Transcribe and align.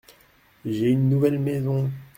J’ai 0.65 0.89
une 0.89 1.09
nouvelle 1.09 1.37
maison. 1.37 1.91